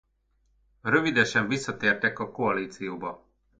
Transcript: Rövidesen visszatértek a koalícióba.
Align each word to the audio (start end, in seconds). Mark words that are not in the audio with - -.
Rövidesen 0.81 1.47
visszatértek 1.47 2.19
a 2.19 2.31
koalícióba. 2.31 3.25